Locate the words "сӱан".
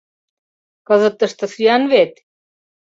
1.53-1.83